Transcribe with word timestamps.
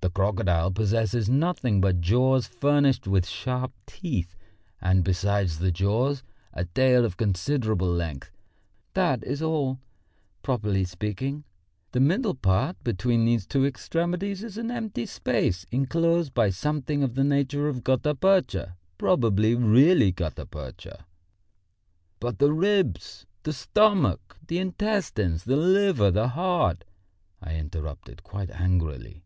The 0.00 0.10
crocodile 0.20 0.70
possesses 0.70 1.30
nothing 1.30 1.80
but 1.80 2.02
jaws 2.02 2.46
furnished 2.46 3.08
with 3.08 3.26
sharp 3.26 3.72
teeth, 3.86 4.36
and 4.78 5.02
besides 5.02 5.58
the 5.58 5.72
jaws, 5.72 6.22
a 6.52 6.66
tail 6.66 7.06
of 7.06 7.16
considerable 7.16 7.90
length 7.90 8.30
that 8.92 9.24
is 9.24 9.40
all, 9.42 9.80
properly 10.42 10.84
speaking. 10.84 11.42
The 11.92 11.98
middle 12.00 12.34
part 12.34 12.76
between 12.84 13.24
these 13.24 13.46
two 13.46 13.64
extremities 13.64 14.44
is 14.44 14.56
an 14.58 14.70
empty 14.70 15.06
space 15.06 15.64
enclosed 15.72 16.32
by 16.34 16.50
something 16.50 17.02
of 17.02 17.14
the 17.14 17.24
nature 17.24 17.66
of 17.66 17.82
gutta 17.82 18.14
percha, 18.14 18.76
probably 18.98 19.54
really 19.54 20.12
gutta 20.12 20.44
percha." 20.44 21.06
"But 22.20 22.38
the 22.38 22.52
ribs, 22.52 23.24
the 23.42 23.54
stomach, 23.54 24.36
the 24.46 24.58
intestines, 24.58 25.44
the 25.44 25.56
liver, 25.56 26.10
the 26.10 26.28
heart?" 26.28 26.84
I 27.42 27.54
interrupted 27.54 28.22
quite 28.22 28.50
angrily. 28.50 29.22